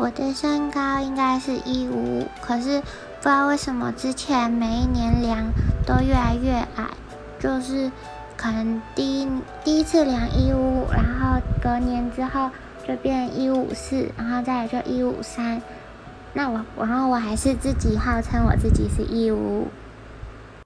[0.00, 5.52] 我的身高应该是一五五可是不知道为什么之前每一年量
[5.86, 6.88] 都越来越矮
[7.38, 7.92] 就是
[8.34, 9.28] 可能第一
[9.62, 12.50] 第一次量一五五然后隔年之后
[12.88, 15.60] 就变一五四然后再来就一五三。
[16.32, 19.68] 那我然后我还是自己号称我自己是一五五。